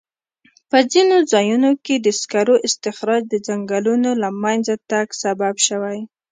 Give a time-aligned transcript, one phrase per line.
[0.69, 5.99] په ځینو ځایونو کې د سکرو استخراج د ځنګلونو له منځه تګ سبب شوی.